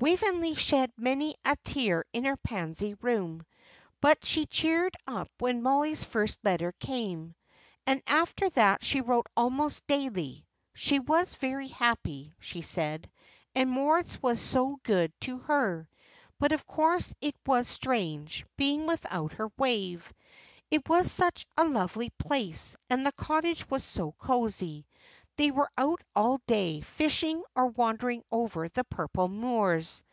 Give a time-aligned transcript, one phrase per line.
[0.00, 3.44] Waveney shed many a tear in her Pansy Room.
[4.00, 7.34] But she cheered up when Mollie's first letter came.
[7.86, 10.46] And after that she wrote almost daily.
[10.74, 13.10] She was very happy, she said,
[13.54, 15.86] and Moritz was so good to her.
[16.38, 20.10] But of course it was strange, being without her Wave.
[20.70, 24.86] It was such a lovely place, and the cottage was so cosy.
[25.36, 30.04] They were out all day, fishing, or wandering over the purple moors.